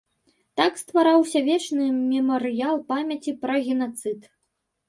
[0.59, 4.19] Так ствараўся вечны мемарыял памяці пра генацыд.